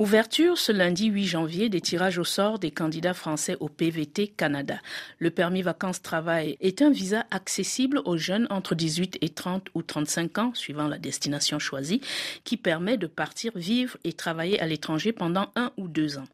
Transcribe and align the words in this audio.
Ouverture 0.00 0.56
ce 0.56 0.72
lundi 0.72 1.08
8 1.08 1.26
janvier 1.26 1.68
des 1.68 1.82
tirages 1.82 2.16
au 2.16 2.24
sort 2.24 2.58
des 2.58 2.70
candidats 2.70 3.12
français 3.12 3.58
au 3.60 3.68
PVT 3.68 4.28
Canada. 4.28 4.80
Le 5.18 5.30
permis 5.30 5.60
vacances-travail 5.60 6.56
est 6.62 6.80
un 6.80 6.88
visa 6.88 7.26
accessible 7.30 8.00
aux 8.06 8.16
jeunes 8.16 8.46
entre 8.48 8.74
18 8.74 9.18
et 9.20 9.28
30 9.28 9.68
ou 9.74 9.82
35 9.82 10.38
ans, 10.38 10.54
suivant 10.54 10.88
la 10.88 10.96
destination 10.96 11.58
choisie, 11.58 12.00
qui 12.44 12.56
permet 12.56 12.96
de 12.96 13.06
partir 13.06 13.52
vivre 13.54 13.98
et 14.04 14.14
travailler 14.14 14.58
à 14.58 14.66
l'étranger 14.66 15.12
pendant 15.12 15.52
un 15.54 15.70
ou 15.76 15.86
deux 15.86 16.16
ans. 16.16 16.28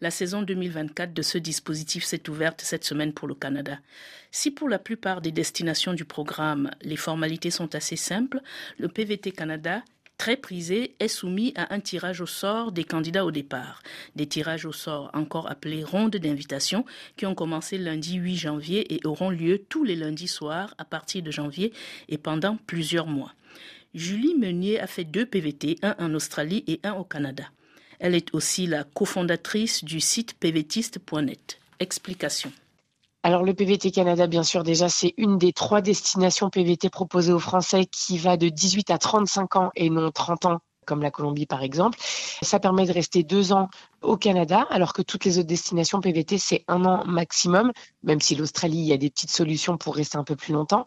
La 0.00 0.10
saison 0.10 0.42
2024 0.42 1.14
de 1.14 1.22
ce 1.22 1.38
dispositif 1.38 2.02
s'est 2.02 2.28
ouverte 2.28 2.62
cette 2.62 2.84
semaine 2.84 3.12
pour 3.12 3.28
le 3.28 3.36
Canada. 3.36 3.78
Si 4.32 4.50
pour 4.50 4.68
la 4.68 4.80
plupart 4.80 5.20
des 5.20 5.30
destinations 5.30 5.92
du 5.92 6.04
programme, 6.04 6.72
les 6.82 6.96
formalités 6.96 7.52
sont 7.52 7.72
assez 7.76 7.94
simples, 7.94 8.40
le 8.78 8.88
PVT 8.88 9.30
Canada 9.30 9.84
très 10.22 10.36
prisé, 10.36 10.94
est 11.00 11.08
soumis 11.08 11.52
à 11.56 11.74
un 11.74 11.80
tirage 11.80 12.20
au 12.20 12.26
sort 12.26 12.70
des 12.70 12.84
candidats 12.84 13.24
au 13.24 13.32
départ. 13.32 13.82
Des 14.14 14.28
tirages 14.28 14.66
au 14.66 14.72
sort 14.72 15.10
encore 15.14 15.50
appelés 15.50 15.82
rondes 15.82 16.14
d'invitation 16.14 16.84
qui 17.16 17.26
ont 17.26 17.34
commencé 17.34 17.76
lundi 17.76 18.18
8 18.18 18.36
janvier 18.36 18.94
et 18.94 19.04
auront 19.04 19.30
lieu 19.30 19.58
tous 19.68 19.82
les 19.82 19.96
lundis 19.96 20.28
soirs 20.28 20.76
à 20.78 20.84
partir 20.84 21.24
de 21.24 21.32
janvier 21.32 21.72
et 22.08 22.18
pendant 22.18 22.56
plusieurs 22.68 23.08
mois. 23.08 23.34
Julie 23.96 24.36
Meunier 24.36 24.78
a 24.78 24.86
fait 24.86 25.02
deux 25.02 25.26
PVT, 25.26 25.78
un 25.82 25.96
en 25.98 26.14
Australie 26.14 26.62
et 26.68 26.78
un 26.84 26.92
au 26.92 27.02
Canada. 27.02 27.46
Elle 27.98 28.14
est 28.14 28.32
aussi 28.32 28.68
la 28.68 28.84
cofondatrice 28.84 29.82
du 29.82 29.98
site 29.98 30.34
pvtiste.net. 30.34 31.58
Explication. 31.80 32.52
Alors 33.24 33.44
le 33.44 33.54
PVT 33.54 33.92
Canada, 33.92 34.26
bien 34.26 34.42
sûr, 34.42 34.64
déjà, 34.64 34.88
c'est 34.88 35.14
une 35.16 35.38
des 35.38 35.52
trois 35.52 35.80
destinations 35.80 36.50
PVT 36.50 36.90
proposées 36.90 37.32
aux 37.32 37.38
Français 37.38 37.86
qui 37.86 38.18
va 38.18 38.36
de 38.36 38.48
18 38.48 38.90
à 38.90 38.98
35 38.98 39.56
ans 39.56 39.70
et 39.76 39.90
non 39.90 40.10
30 40.10 40.46
ans 40.46 40.58
comme 40.86 41.02
la 41.02 41.12
Colombie 41.12 41.46
par 41.46 41.62
exemple. 41.62 41.98
Ça 42.42 42.58
permet 42.58 42.86
de 42.86 42.92
rester 42.92 43.22
deux 43.22 43.52
ans 43.52 43.68
au 44.02 44.16
Canada, 44.16 44.66
alors 44.70 44.92
que 44.92 45.02
toutes 45.02 45.24
les 45.24 45.38
autres 45.38 45.46
destinations 45.46 46.00
PVT, 46.00 46.38
c'est 46.38 46.64
un 46.66 46.84
an 46.84 47.04
maximum, 47.06 47.70
même 48.02 48.20
si 48.20 48.34
l'Australie, 48.34 48.78
il 48.78 48.86
y 48.86 48.92
a 48.92 48.96
des 48.96 49.10
petites 49.10 49.30
solutions 49.30 49.78
pour 49.78 49.94
rester 49.94 50.18
un 50.18 50.24
peu 50.24 50.34
plus 50.34 50.52
longtemps. 50.52 50.84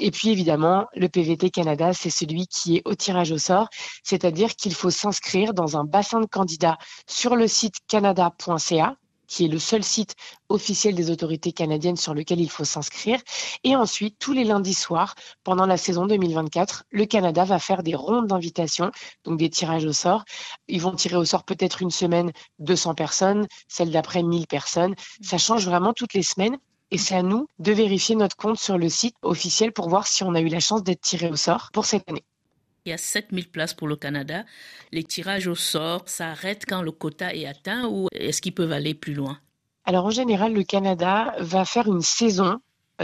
Et 0.00 0.12
puis 0.12 0.28
évidemment, 0.28 0.86
le 0.94 1.08
PVT 1.08 1.50
Canada, 1.50 1.92
c'est 1.92 2.10
celui 2.10 2.46
qui 2.46 2.76
est 2.76 2.82
au 2.84 2.94
tirage 2.94 3.32
au 3.32 3.38
sort, 3.38 3.68
c'est-à-dire 4.04 4.54
qu'il 4.54 4.74
faut 4.74 4.90
s'inscrire 4.90 5.54
dans 5.54 5.76
un 5.76 5.84
bassin 5.84 6.20
de 6.20 6.26
candidats 6.26 6.78
sur 7.08 7.34
le 7.34 7.48
site 7.48 7.78
canada.ca 7.88 8.96
qui 9.32 9.46
est 9.46 9.48
le 9.48 9.58
seul 9.58 9.82
site 9.82 10.14
officiel 10.50 10.94
des 10.94 11.10
autorités 11.10 11.52
canadiennes 11.52 11.96
sur 11.96 12.12
lequel 12.12 12.38
il 12.38 12.50
faut 12.50 12.66
s'inscrire. 12.66 13.18
Et 13.64 13.74
ensuite, 13.74 14.18
tous 14.18 14.34
les 14.34 14.44
lundis 14.44 14.74
soirs, 14.74 15.14
pendant 15.42 15.64
la 15.64 15.78
saison 15.78 16.04
2024, 16.04 16.84
le 16.90 17.06
Canada 17.06 17.44
va 17.44 17.58
faire 17.58 17.82
des 17.82 17.94
rondes 17.94 18.26
d'invitation, 18.26 18.90
donc 19.24 19.38
des 19.38 19.48
tirages 19.48 19.86
au 19.86 19.94
sort. 19.94 20.24
Ils 20.68 20.82
vont 20.82 20.94
tirer 20.94 21.16
au 21.16 21.24
sort 21.24 21.44
peut-être 21.44 21.80
une 21.80 21.90
semaine 21.90 22.30
200 22.58 22.94
personnes, 22.94 23.46
celle 23.68 23.90
d'après 23.90 24.22
1000 24.22 24.46
personnes. 24.46 24.94
Ça 25.22 25.38
change 25.38 25.64
vraiment 25.64 25.94
toutes 25.94 26.12
les 26.12 26.22
semaines. 26.22 26.58
Et 26.90 26.98
c'est 26.98 27.14
à 27.14 27.22
nous 27.22 27.46
de 27.58 27.72
vérifier 27.72 28.16
notre 28.16 28.36
compte 28.36 28.58
sur 28.58 28.76
le 28.76 28.90
site 28.90 29.16
officiel 29.22 29.72
pour 29.72 29.88
voir 29.88 30.06
si 30.06 30.24
on 30.24 30.34
a 30.34 30.42
eu 30.42 30.48
la 30.48 30.60
chance 30.60 30.82
d'être 30.82 31.00
tiré 31.00 31.30
au 31.30 31.36
sort 31.36 31.70
pour 31.72 31.86
cette 31.86 32.06
année. 32.10 32.24
Il 32.84 32.90
y 32.90 32.92
a 32.92 32.98
7000 32.98 33.48
places 33.48 33.74
pour 33.74 33.86
le 33.86 33.94
Canada. 33.94 34.44
Les 34.90 35.04
tirages 35.04 35.46
au 35.46 35.54
sort 35.54 36.02
s'arrêtent 36.06 36.64
quand 36.66 36.82
le 36.82 36.90
quota 36.90 37.32
est 37.32 37.46
atteint 37.46 37.86
ou 37.86 38.08
est-ce 38.10 38.42
qu'ils 38.42 38.54
peuvent 38.54 38.72
aller 38.72 38.92
plus 38.92 39.14
loin? 39.14 39.38
Alors 39.84 40.06
en 40.06 40.10
général, 40.10 40.52
le 40.52 40.64
Canada 40.64 41.32
va 41.38 41.64
faire 41.64 41.86
une 41.86 42.02
saison, 42.02 42.58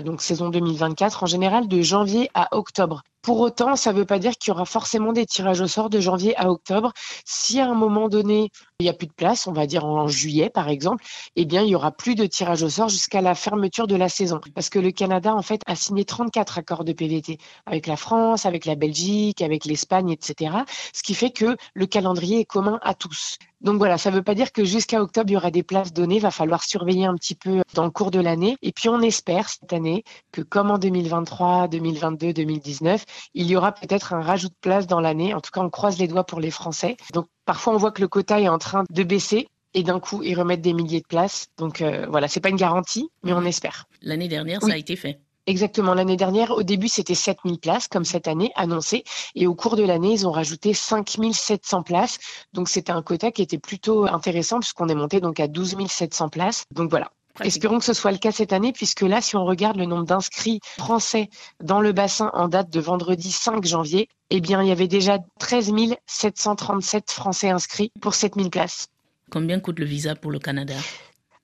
donc 0.05 0.21
saison 0.21 0.49
2024, 0.49 1.23
en 1.23 1.27
général 1.27 1.69
de 1.69 1.81
janvier 1.81 2.29
à 2.35 2.57
octobre. 2.57 3.05
Pour 3.29 3.41
autant, 3.41 3.77
ça 3.77 3.93
ne 3.93 3.99
veut 3.99 4.07
pas 4.07 4.19
dire 4.19 4.39
qu'il 4.39 4.53
y 4.53 4.53
aura 4.53 4.65
forcément 4.65 5.13
des 5.13 5.27
tirages 5.27 5.61
au 5.61 5.67
sort 5.67 5.91
de 5.91 6.01
janvier 6.01 6.35
à 6.39 6.51
octobre. 6.51 6.95
Si 7.27 7.61
à 7.61 7.69
un 7.69 7.75
moment 7.75 8.09
donné, 8.09 8.51
il 8.81 8.85
n'y 8.85 8.89
a 8.89 8.95
plus 8.95 9.07
de 9.07 9.13
place, 9.13 9.47
on 9.47 9.53
va 9.53 9.67
dire 9.67 9.85
en 9.85 10.09
juillet 10.09 10.49
par 10.49 10.71
exemple, 10.71 11.05
eh 11.37 11.45
bien, 11.45 11.61
il 11.61 11.69
y 11.69 11.75
aura 11.75 11.93
plus 11.93 12.15
de 12.15 12.25
tirage 12.25 12.63
au 12.63 12.71
sort 12.71 12.89
jusqu'à 12.89 13.21
la 13.21 13.35
fermeture 13.35 13.87
de 13.87 13.97
la 13.97 14.09
saison. 14.09 14.41
Parce 14.55 14.71
que 14.71 14.79
le 14.79 14.93
Canada, 14.93 15.35
en 15.35 15.43
fait, 15.43 15.61
a 15.67 15.77
signé 15.77 16.07
34 16.07 16.57
accords 16.57 16.85
de 16.85 16.95
PVT 16.95 17.37
avec 17.67 17.87
la 17.87 17.97
France, 17.97 18.47
avec 18.47 18.65
la 18.65 18.77
Belgique, 18.77 19.43
avec 19.43 19.67
l'Espagne, 19.67 20.09
etc. 20.09 20.63
Ce 20.95 21.03
qui 21.03 21.13
fait 21.13 21.31
que 21.31 21.59
le 21.75 21.85
calendrier 21.85 22.41
est 22.41 22.47
commun 22.47 22.79
à 22.81 22.95
tous. 22.95 23.37
Donc 23.61 23.79
voilà, 23.79 23.99
ça 23.99 24.11
ne 24.11 24.17
veut 24.17 24.23
pas 24.23 24.35
dire 24.35 24.53
que 24.53 24.65
jusqu'à 24.65 25.03
octobre, 25.03 25.31
il 25.31 25.35
y 25.35 25.37
aura 25.37 25.51
des 25.51 25.63
places 25.63 25.93
données. 25.93 26.17
Il 26.17 26.23
va 26.23 26.31
falloir 26.31 26.63
surveiller 26.63 27.07
un 27.07 27.15
petit 27.15 27.35
peu 27.35 27.63
dans 27.75 27.85
le 27.85 27.91
cours 27.91 28.11
de 28.11 28.21
l'année. 28.21 28.57
Et 28.63 28.73
puis, 28.73 28.89
on 28.89 29.01
espère 29.01 29.49
cette 29.49 29.73
année 29.73 30.05
que 30.33 30.43
comme 30.43 30.71
en 30.71 30.79
2023, 30.79 31.69
2022, 31.69 32.33
2019, 32.33 33.05
il 33.35 33.47
y 33.47 33.57
aura 33.57 33.73
peut-être 33.73 34.15
un 34.15 34.21
rajout 34.21 34.49
de 34.49 34.55
place 34.61 34.87
dans 34.87 35.01
l'année. 35.01 35.35
En 35.35 35.41
tout 35.41 35.51
cas, 35.51 35.61
on 35.61 35.71
croise 35.71 35.99
les 35.99 36.09
doigts 36.09 36.25
pour 36.25 36.41
les 36.41 36.51
Français. 36.51 36.97
Donc 37.13 37.27
parfois, 37.45 37.75
on 37.75 37.79
voit 37.79 37.93
que 37.93 38.01
le 38.01 38.09
quota 38.09 38.41
est 38.41 38.49
en 38.49 38.59
train 38.59 38.85
de 38.89 39.03
baisser 39.03 39.49
et 39.75 39.83
d'un 39.83 40.01
coup, 40.01 40.23
ils 40.23 40.35
remettent 40.35 40.63
des 40.63 40.73
milliers 40.73 41.01
de 41.01 41.07
places. 41.07 41.49
Donc 41.57 41.83
euh, 41.83 42.07
voilà, 42.09 42.29
c'est 42.29 42.41
pas 42.41 42.49
une 42.49 42.57
garantie, 42.57 43.11
mais 43.23 43.33
on 43.33 43.43
espère. 43.43 43.87
L'année 44.03 44.29
dernière, 44.29 44.63
ça 44.63 44.73
a 44.73 44.77
été 44.77 44.97
fait. 44.97 45.21
Exactement. 45.49 45.95
L'année 45.95 46.19
dernière, 46.19 46.51
au 46.51 46.63
début, 46.63 46.89
c'était 46.89 47.15
7000 47.15 47.59
places, 47.59 47.89
comme 47.89 48.05
cette 48.05 48.29
année, 48.29 48.53
annoncé. 48.55 49.03
Et 49.35 49.47
au 49.47 49.55
cours 49.55 49.77
de 49.77 49.83
l'année, 49.83 50.13
ils 50.13 50.27
ont 50.27 50.31
rajouté 50.31 50.75
5700 50.75 51.83
places. 51.83 52.19
Donc, 52.53 52.69
c'était 52.69 52.93
un 52.93 53.01
quota 53.01 53.33
qui 53.33 53.41
était 53.41 53.59
plutôt 53.59 54.07
intéressant 54.07 54.61
puisqu'on 54.61 54.89
est 54.89 54.95
monté 54.95 55.21
donc 55.21 55.41
à 55.41 55.49
12 55.49 55.77
700 55.89 56.29
places. 56.29 56.65
Donc 56.71 56.91
voilà, 56.91 57.11
Espérons 57.45 57.79
que 57.79 57.85
ce 57.85 57.93
soit 57.93 58.13
le 58.13 58.19
cas 58.19 58.33
cette 58.33 58.53
année, 58.53 58.73
puisque 58.73 59.03
là, 59.03 59.21
si 59.21 59.37
on 59.37 59.45
regarde 59.45 59.77
le 59.77 59.87
nombre 59.87 60.05
d'inscrits 60.05 60.61
français 60.77 61.31
dans 61.63 61.81
le 61.81 61.93
bassin 61.93 62.31
en 62.35 62.49
date 62.49 62.69
de 62.69 62.81
vendredi 62.81 63.31
5 63.31 63.65
janvier, 63.65 64.09
eh 64.31 64.41
bien, 64.41 64.63
il 64.63 64.69
y 64.69 64.73
avait 64.73 64.89
déjà 64.89 65.19
13 65.39 65.73
737 66.07 67.11
Français 67.11 67.49
inscrits 67.49 67.91
pour 68.01 68.15
7000 68.15 68.51
places. 68.51 68.89
Combien 69.31 69.61
coûte 69.61 69.79
le 69.79 69.87
visa 69.87 70.15
pour 70.15 70.31
le 70.31 70.39
Canada? 70.39 70.75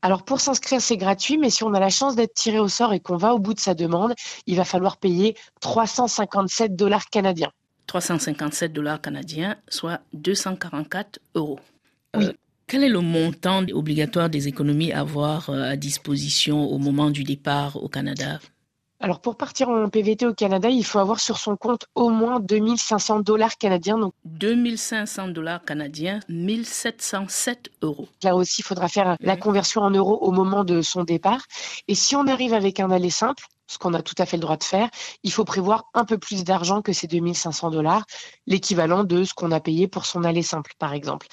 Alors 0.05 0.23
pour 0.23 0.39
s'inscrire, 0.39 0.83
c'est 0.83 0.99
gratuit, 0.99 1.39
mais 1.39 1.49
si 1.49 1.65
on 1.65 1.73
a 1.73 1.81
la 1.81 1.89
chance 1.89 2.15
d'être 2.15 2.35
tiré 2.35 2.59
au 2.59 2.69
sort 2.69 2.93
et 2.93 3.01
qu'on 3.01 3.17
va 3.17 3.33
au 3.33 3.39
bout 3.39 3.55
de 3.55 3.59
sa 3.59 3.73
demande, 3.73 4.13
il 4.47 4.55
va 4.55 4.67
falloir 4.67 4.99
payer 4.99 5.35
357 5.63 6.77
dollars 6.77 7.09
canadiens. 7.09 7.51
357 7.87 8.71
dollars 8.71 9.01
canadiens, 9.01 9.57
soit 9.67 10.03
244 10.13 11.21
euros. 11.37 11.59
Oui. 12.19 12.27
Euh, 12.27 12.33
quel 12.67 12.85
est 12.85 12.91
le 12.91 13.01
montant 13.01 13.65
obligatoire 13.73 14.29
des 14.29 14.47
économies 14.47 14.93
à 14.93 15.01
avoir 15.01 15.49
euh, 15.49 15.63
à 15.63 15.77
disposition 15.77 16.67
au 16.67 16.77
moment 16.77 17.11
du 17.11 17.25
départ 17.25 17.83
au 17.83 17.89
Canada? 17.89 18.41
Alors 19.05 19.21
pour 19.21 19.37
partir 19.37 19.69
en 19.69 19.91
PVT 19.91 20.25
au 20.25 20.33
Canada, 20.33 20.71
il 20.71 20.83
faut 20.83 20.99
avoir 20.99 21.21
sur 21.21 21.37
son 21.37 21.59
compte 21.59 21.85
au 21.95 22.09
moins 22.09 22.41
2500 22.41 23.21
dollars 23.21 23.59
canadiens. 23.59 23.99
Donc 23.99 24.15
2500 24.25 25.29
dollars 25.29 25.63
canadiens, 25.63 26.21
1707 26.31 27.69
euros. 27.83 28.09
Là 28.23 28.35
aussi, 28.35 28.63
il 28.63 28.65
faudra 28.65 28.89
faire 28.89 29.19
la 29.21 29.37
conversion 29.37 29.83
en 29.83 29.91
euros 29.91 30.17
au 30.23 30.31
moment 30.31 30.65
de 30.65 30.81
son 30.81 31.05
départ. 31.05 31.43
Et 31.87 31.95
si 31.95 32.17
on 32.17 32.27
arrive 32.27 32.55
avec 32.55 32.81
un 32.81 32.91
aller 32.91 33.11
simple, 33.11 33.45
ce 33.67 33.77
qu'on 33.77 33.93
a 33.93 34.01
tout 34.01 34.15
à 34.17 34.25
fait 34.25 34.39
le 34.39 34.41
droit 34.41 34.57
de 34.57 34.65
faire, 34.65 34.89
il 35.23 35.31
faut 35.31 35.45
prévoir 35.45 35.85
un 35.93 36.07
peu 36.07 36.17
plus 36.17 36.43
d'argent 36.43 36.81
que 36.81 36.95
ces 36.95 37.07
2500 37.07 37.73
dollars, 37.73 38.07
l'équivalent 38.47 39.05
de 39.05 39.25
ce 39.25 39.35
qu'on 39.35 39.53
a 39.53 39.61
payé 39.61 39.87
pour 39.87 40.07
son 40.07 40.25
aller 40.25 40.43
simple, 40.43 40.73
par 40.79 40.95
exemple. 40.95 41.27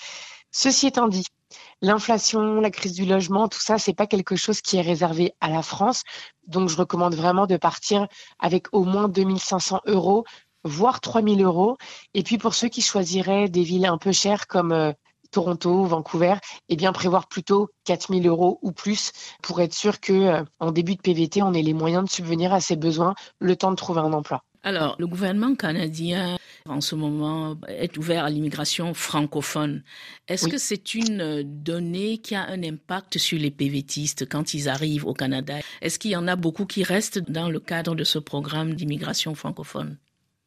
Ceci 0.51 0.87
étant 0.87 1.07
dit, 1.07 1.23
l'inflation, 1.81 2.61
la 2.61 2.71
crise 2.71 2.93
du 2.93 3.05
logement, 3.05 3.47
tout 3.47 3.59
ça, 3.59 3.77
c'est 3.77 3.93
pas 3.93 4.07
quelque 4.07 4.35
chose 4.35 4.61
qui 4.61 4.77
est 4.77 4.81
réservé 4.81 5.33
à 5.41 5.49
la 5.49 5.61
France. 5.61 6.03
Donc, 6.47 6.69
je 6.69 6.77
recommande 6.77 7.15
vraiment 7.15 7.47
de 7.47 7.57
partir 7.57 8.07
avec 8.39 8.67
au 8.71 8.83
moins 8.83 9.07
2500 9.07 9.81
euros, 9.85 10.25
voire 10.63 11.01
3000 11.01 11.43
euros. 11.43 11.77
Et 12.13 12.23
puis, 12.23 12.37
pour 12.37 12.53
ceux 12.53 12.69
qui 12.69 12.81
choisiraient 12.81 13.49
des 13.49 13.63
villes 13.63 13.85
un 13.85 13.97
peu 13.97 14.11
chères 14.11 14.47
comme 14.47 14.71
euh, 14.71 14.93
Toronto, 15.31 15.85
Vancouver, 15.85 16.35
eh 16.69 16.75
bien 16.75 16.91
prévoir 16.91 17.27
plutôt 17.27 17.69
4000 17.85 18.27
euros 18.27 18.59
ou 18.61 18.71
plus 18.71 19.11
pour 19.41 19.61
être 19.61 19.73
sûr 19.73 19.99
que 19.99 20.13
euh, 20.13 20.43
en 20.59 20.71
début 20.71 20.95
de 20.95 21.01
PVT, 21.01 21.41
on 21.41 21.53
ait 21.53 21.61
les 21.61 21.73
moyens 21.73 22.03
de 22.03 22.09
subvenir 22.09 22.53
à 22.53 22.59
ses 22.59 22.75
besoins 22.75 23.15
le 23.39 23.55
temps 23.55 23.71
de 23.71 23.75
trouver 23.75 24.01
un 24.01 24.13
emploi. 24.13 24.43
Alors, 24.63 24.95
le 24.99 25.07
gouvernement 25.07 25.55
canadien, 25.55 26.37
en 26.67 26.81
ce 26.81 26.93
moment, 26.93 27.57
est 27.67 27.97
ouvert 27.97 28.25
à 28.25 28.29
l'immigration 28.29 28.93
francophone. 28.93 29.83
Est-ce 30.27 30.47
que 30.47 30.59
c'est 30.59 30.93
une 30.93 31.41
donnée 31.43 32.19
qui 32.19 32.35
a 32.35 32.47
un 32.47 32.61
impact 32.61 33.17
sur 33.17 33.39
les 33.39 33.49
PVTistes 33.49 34.29
quand 34.29 34.53
ils 34.53 34.69
arrivent 34.69 35.07
au 35.07 35.13
Canada? 35.13 35.57
Est-ce 35.81 35.97
qu'il 35.97 36.11
y 36.11 36.15
en 36.15 36.27
a 36.27 36.35
beaucoup 36.35 36.65
qui 36.65 36.83
restent 36.83 37.19
dans 37.27 37.49
le 37.49 37.59
cadre 37.59 37.95
de 37.95 38.03
ce 38.03 38.19
programme 38.19 38.75
d'immigration 38.75 39.33
francophone? 39.33 39.97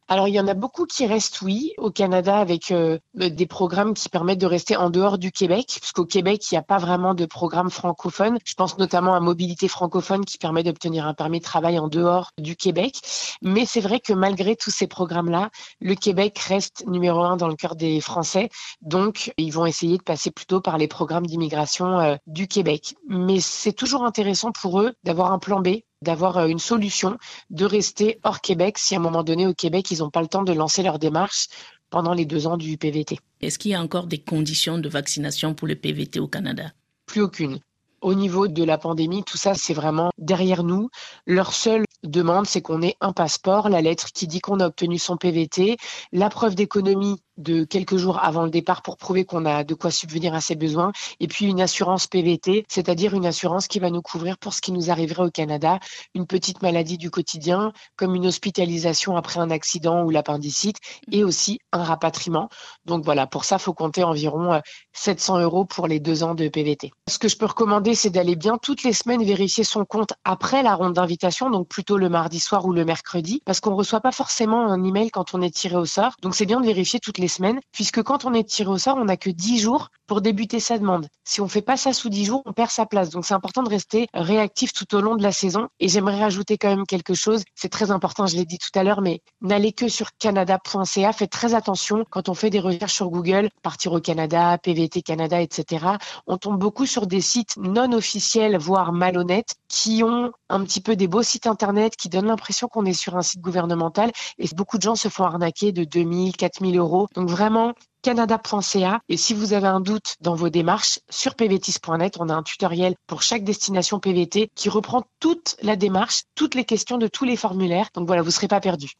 Alors, 0.07 0.27
il 0.27 0.35
y 0.35 0.39
en 0.39 0.47
a 0.47 0.53
beaucoup 0.53 0.85
qui 0.85 1.07
restent, 1.07 1.41
oui, 1.41 1.73
au 1.79 1.89
Canada 1.89 2.37
avec 2.37 2.69
euh, 2.69 2.99
des 3.15 3.47
programmes 3.47 3.95
qui 3.95 4.07
permettent 4.07 4.39
de 4.39 4.45
rester 4.45 4.75
en 4.77 4.91
dehors 4.91 5.17
du 5.17 5.31
Québec, 5.31 5.77
puisqu'au 5.81 6.05
Québec, 6.05 6.45
il 6.51 6.53
n'y 6.53 6.59
a 6.59 6.61
pas 6.61 6.77
vraiment 6.77 7.15
de 7.15 7.25
programme 7.25 7.71
francophone. 7.71 8.37
Je 8.45 8.53
pense 8.53 8.77
notamment 8.77 9.15
à 9.15 9.19
Mobilité 9.19 9.67
francophone 9.67 10.23
qui 10.23 10.37
permet 10.37 10.61
d'obtenir 10.61 11.07
un 11.07 11.15
permis 11.15 11.39
de 11.39 11.43
travail 11.43 11.79
en 11.79 11.87
dehors 11.87 12.29
du 12.37 12.55
Québec. 12.55 12.99
Mais 13.41 13.65
c'est 13.65 13.81
vrai 13.81 13.99
que 13.99 14.13
malgré 14.13 14.55
tous 14.55 14.69
ces 14.69 14.85
programmes-là, 14.85 15.49
le 15.81 15.95
Québec 15.95 16.37
reste 16.37 16.85
numéro 16.85 17.23
un 17.23 17.35
dans 17.35 17.47
le 17.47 17.55
cœur 17.55 17.75
des 17.75 17.99
Français. 17.99 18.49
Donc, 18.81 19.33
ils 19.37 19.51
vont 19.51 19.65
essayer 19.65 19.97
de 19.97 20.03
passer 20.03 20.29
plutôt 20.29 20.61
par 20.61 20.77
les 20.77 20.87
programmes 20.87 21.25
d'immigration 21.25 21.99
euh, 21.99 22.15
du 22.27 22.47
Québec. 22.47 22.93
Mais 23.09 23.39
c'est 23.39 23.73
toujours 23.73 24.05
intéressant 24.05 24.51
pour 24.51 24.81
eux 24.81 24.93
d'avoir 25.03 25.31
un 25.31 25.39
plan 25.39 25.61
B 25.61 25.79
d'avoir 26.05 26.37
euh, 26.37 26.47
une 26.47 26.59
solution, 26.59 27.17
de 27.49 27.65
rester 27.65 28.19
hors 28.23 28.39
Québec 28.39 28.77
si 28.77 28.95
à 28.95 28.99
un 28.99 29.01
moment 29.01 29.23
donné 29.23 29.45
au 29.45 29.53
Québec, 29.53 29.91
ils 29.91 29.99
n'ont 29.99 30.09
pas 30.09 30.21
le 30.21 30.27
temps 30.27 30.43
de 30.43 30.53
lancer 30.53 30.83
leur 30.83 30.99
démarche 30.99 31.47
pendant 31.89 32.13
les 32.13 32.25
deux 32.25 32.47
ans 32.47 32.57
du 32.57 32.77
PVT. 32.77 33.19
Est-ce 33.41 33.59
qu'il 33.59 33.71
y 33.71 33.75
a 33.75 33.81
encore 33.81 34.07
des 34.07 34.19
conditions 34.19 34.77
de 34.77 34.87
vaccination 34.87 35.53
pour 35.53 35.67
le 35.67 35.75
PVT 35.75 36.19
au 36.19 36.27
Canada? 36.27 36.71
Plus 37.05 37.21
aucune. 37.21 37.59
Au 38.01 38.13
niveau 38.13 38.47
de 38.47 38.63
la 38.63 38.77
pandémie, 38.77 39.23
tout 39.23 39.37
ça, 39.37 39.53
c'est 39.55 39.73
vraiment 39.73 40.11
derrière 40.25 40.63
nous. 40.63 40.89
Leur 41.25 41.53
seule 41.53 41.85
demande, 42.03 42.45
c'est 42.45 42.61
qu'on 42.61 42.81
ait 42.81 42.95
un 43.01 43.13
passeport, 43.13 43.69
la 43.69 43.81
lettre 43.81 44.11
qui 44.13 44.27
dit 44.27 44.41
qu'on 44.41 44.59
a 44.59 44.67
obtenu 44.67 44.99
son 44.99 45.17
PVT, 45.17 45.77
la 46.11 46.29
preuve 46.29 46.55
d'économie 46.55 47.21
de 47.37 47.65
quelques 47.65 47.97
jours 47.97 48.23
avant 48.23 48.43
le 48.43 48.49
départ 48.49 48.81
pour 48.81 48.97
prouver 48.97 49.25
qu'on 49.25 49.45
a 49.45 49.63
de 49.63 49.73
quoi 49.73 49.91
subvenir 49.91 50.33
à 50.33 50.41
ses 50.41 50.55
besoins. 50.55 50.91
Et 51.19 51.27
puis 51.27 51.45
une 51.45 51.61
assurance 51.61 52.07
PVT, 52.07 52.65
c'est-à-dire 52.69 53.13
une 53.13 53.25
assurance 53.25 53.67
qui 53.67 53.79
va 53.79 53.89
nous 53.89 54.01
couvrir 54.01 54.37
pour 54.37 54.53
ce 54.53 54.61
qui 54.61 54.71
nous 54.71 54.89
arriverait 54.89 55.25
au 55.25 55.31
Canada, 55.31 55.79
une 56.13 56.27
petite 56.27 56.61
maladie 56.61 56.97
du 56.97 57.11
quotidien, 57.11 57.73
comme 57.97 58.15
une 58.15 58.27
hospitalisation 58.27 59.17
après 59.17 59.39
un 59.39 59.49
accident 59.49 60.03
ou 60.03 60.09
l'appendicite, 60.09 60.77
et 61.11 61.23
aussi 61.23 61.59
un 61.73 61.83
rapatriement. 61.83 62.49
Donc 62.85 63.03
voilà, 63.03 63.27
pour 63.27 63.43
ça, 63.43 63.57
faut 63.57 63.73
compter 63.73 64.03
environ 64.03 64.61
700 64.93 65.37
euh, 65.37 65.41
euros 65.41 65.65
pour 65.65 65.87
les 65.87 65.99
deux 65.99 66.23
ans 66.23 66.35
de 66.35 66.47
PVT. 66.47 66.91
Ce 67.09 67.19
que 67.19 67.27
je 67.27 67.37
peux 67.37 67.45
recommander, 67.45 67.95
c'est 67.95 68.09
d'aller 68.09 68.35
bien 68.35 68.57
toutes 68.57 68.83
les 68.83 68.93
semaines 68.93 69.23
vérifier 69.23 69.63
son 69.63 69.85
compte 69.85 70.13
après 70.23 70.63
la 70.63 70.75
ronde 70.75 70.93
d'invitation, 70.93 71.49
donc 71.49 71.67
plutôt 71.67 71.97
le 71.97 72.09
mardi 72.09 72.39
soir 72.39 72.65
ou 72.65 72.73
le 72.73 72.85
mercredi, 72.85 73.41
parce 73.45 73.59
qu'on 73.59 73.75
reçoit 73.75 74.01
pas 74.01 74.11
forcément 74.11 74.71
un 74.71 74.83
email 74.83 75.11
quand 75.11 75.33
on 75.33 75.41
est 75.41 75.53
tiré 75.53 75.75
au 75.75 75.85
sort. 75.85 76.15
Donc 76.21 76.35
c'est 76.35 76.45
bien 76.45 76.61
de 76.61 76.65
vérifier 76.65 76.99
toutes 76.99 77.17
les 77.17 77.27
semaines, 77.27 77.59
puisque 77.71 78.01
quand 78.03 78.25
on 78.25 78.33
est 78.33 78.47
tiré 78.47 78.69
au 78.69 78.77
sort, 78.77 78.97
on 78.97 79.05
n'a 79.05 79.17
que 79.17 79.29
10 79.29 79.59
jours 79.59 79.89
pour 80.07 80.21
débuter 80.21 80.59
sa 80.59 80.77
demande. 80.77 81.07
Si 81.23 81.41
on 81.41 81.47
fait 81.47 81.61
pas 81.61 81.77
ça 81.77 81.93
sous 81.93 82.09
10 82.09 82.25
jours, 82.25 82.41
on 82.45 82.53
perd 82.53 82.69
sa 82.69 82.85
place. 82.85 83.09
Donc 83.09 83.25
c'est 83.25 83.33
important 83.33 83.63
de 83.63 83.69
rester 83.69 84.07
réactif 84.13 84.73
tout 84.73 84.95
au 84.95 85.01
long 85.01 85.15
de 85.15 85.23
la 85.23 85.31
saison. 85.31 85.67
Et 85.79 85.87
j'aimerais 85.87 86.19
rajouter 86.19 86.57
quand 86.57 86.69
même 86.69 86.85
quelque 86.85 87.13
chose. 87.13 87.43
C'est 87.55 87.69
très 87.69 87.91
important, 87.91 88.27
je 88.27 88.35
l'ai 88.35 88.45
dit 88.45 88.57
tout 88.57 88.77
à 88.77 88.83
l'heure, 88.83 89.01
mais 89.01 89.21
n'allez 89.41 89.71
que 89.71 89.87
sur 89.87 90.09
canada.ca. 90.17 91.13
Faites 91.13 91.31
très 91.31 91.53
attention 91.53 92.05
quand 92.09 92.29
on 92.29 92.33
fait 92.33 92.49
des 92.49 92.59
recherches 92.59 92.93
sur 92.93 93.09
Google, 93.09 93.49
partir 93.63 93.93
au 93.93 93.99
Canada, 93.99 94.57
PVT 94.57 95.01
Canada, 95.01 95.41
etc. 95.41 95.85
On 96.27 96.37
tombe 96.37 96.59
beaucoup 96.59 96.85
sur 96.85 97.07
des 97.07 97.21
sites 97.21 97.57
non 97.57 97.91
officiels, 97.91 98.57
voire 98.57 98.91
malhonnêtes, 98.91 99.55
qui 99.67 100.03
ont 100.03 100.31
un 100.49 100.63
petit 100.63 100.81
peu 100.81 100.95
des 100.95 101.07
beaux 101.07 101.23
sites 101.23 101.47
internet, 101.47 101.95
qui 101.95 102.09
donnent 102.09 102.27
l'impression 102.27 102.67
qu'on 102.67 102.85
est 102.85 102.93
sur 102.93 103.17
un 103.17 103.21
site 103.21 103.41
gouvernemental. 103.41 104.11
Et 104.37 104.47
beaucoup 104.55 104.77
de 104.77 104.83
gens 104.83 104.95
se 104.95 105.09
font 105.09 105.23
arnaquer 105.23 105.71
de 105.71 105.83
2000, 105.83 106.35
4000 106.35 106.77
euros. 106.77 107.07
Donc 107.15 107.29
vraiment, 107.29 107.73
canada.ca. 108.05 109.01
Et 109.09 109.17
si 109.17 109.33
vous 109.33 109.53
avez 109.53 109.65
un 109.65 109.79
doute 109.79 110.15
dans 110.21 110.35
vos 110.35 110.49
démarches, 110.49 110.99
sur 111.09 111.33
pvtis.net, 111.33 112.17
on 112.19 112.29
a 112.29 112.35
un 112.35 112.43
tutoriel 112.43 112.93
pour 113.07 113.23
chaque 113.23 113.43
destination 113.43 113.99
PVT 113.99 114.49
qui 114.53 114.69
reprend 114.69 115.05
toute 115.19 115.55
la 115.63 115.75
démarche, 115.75 116.21
toutes 116.35 116.53
les 116.53 116.65
questions 116.65 116.99
de 116.99 117.07
tous 117.07 117.25
les 117.25 117.35
formulaires. 117.35 117.89
Donc 117.95 118.05
voilà, 118.05 118.21
vous 118.21 118.27
ne 118.27 118.33
serez 118.33 118.47
pas 118.47 118.59
perdu. 118.59 118.91